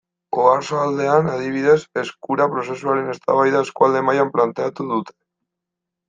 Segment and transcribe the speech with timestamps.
[0.43, 5.15] Oarsoaldean, adibidez, Eskura prozesuaren eztabaida eskualde mailan planteatu dute.